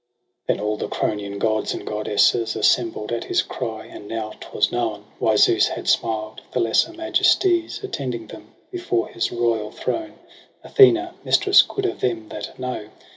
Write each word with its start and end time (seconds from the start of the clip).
17 0.47 0.47
Then 0.57 0.65
all 0.65 0.77
the 0.77 0.87
Kronian 0.87 1.37
gods 1.37 1.75
and 1.75 1.85
goddesses 1.85 2.55
Assembl'd 2.55 3.11
at 3.11 3.25
his 3.25 3.43
cry,— 3.43 3.85
and 3.85 4.07
now 4.07 4.33
'twas 4.39 4.71
known 4.71 5.05
Why 5.19 5.35
Zeus 5.35 5.67
had 5.67 5.87
smiled,— 5.87 6.41
the 6.53 6.59
lesser 6.59 6.91
majesties 6.91 7.83
Attending 7.83 8.25
them 8.25 8.55
before 8.71 9.09
his 9.09 9.31
royal 9.31 9.69
throne. 9.69 10.15
Athena, 10.63 11.13
mistress 11.23 11.61
good 11.61 11.85
of 11.85 11.99
them 11.99 12.29
that 12.29 12.57
know. 12.57 12.89